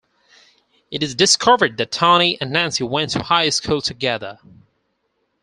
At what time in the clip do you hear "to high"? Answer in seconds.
3.11-3.49